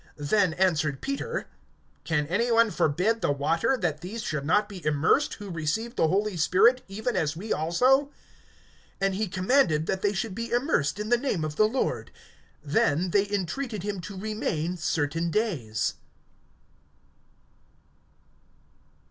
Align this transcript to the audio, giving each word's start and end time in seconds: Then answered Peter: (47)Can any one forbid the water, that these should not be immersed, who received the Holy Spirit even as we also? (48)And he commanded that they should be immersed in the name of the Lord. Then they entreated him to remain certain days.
Then 0.17 0.55
answered 0.55 0.99
Peter: 0.99 1.47
(47)Can 2.05 2.25
any 2.27 2.49
one 2.51 2.71
forbid 2.71 3.21
the 3.21 3.31
water, 3.31 3.77
that 3.77 4.01
these 4.01 4.23
should 4.23 4.47
not 4.47 4.67
be 4.67 4.83
immersed, 4.83 5.35
who 5.35 5.51
received 5.51 5.95
the 5.95 6.07
Holy 6.07 6.35
Spirit 6.37 6.81
even 6.87 7.15
as 7.15 7.37
we 7.37 7.53
also? 7.53 8.09
(48)And 8.99 9.13
he 9.13 9.27
commanded 9.27 9.85
that 9.85 10.01
they 10.01 10.11
should 10.13 10.33
be 10.33 10.49
immersed 10.49 10.99
in 10.99 11.09
the 11.09 11.19
name 11.19 11.43
of 11.43 11.55
the 11.55 11.67
Lord. 11.67 12.09
Then 12.63 13.11
they 13.11 13.29
entreated 13.31 13.83
him 13.83 14.01
to 14.01 14.17
remain 14.17 14.75
certain 14.75 15.29
days. 15.29 15.93